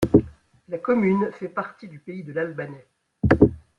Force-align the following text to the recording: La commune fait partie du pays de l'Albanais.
La 0.69 0.79
commune 0.79 1.29
fait 1.31 1.47
partie 1.47 1.87
du 1.87 1.99
pays 1.99 2.23
de 2.23 2.33
l'Albanais. 2.33 2.87